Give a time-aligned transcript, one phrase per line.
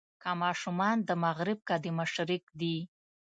[0.21, 2.77] که ماشومان د مغرب که د مشرق دي.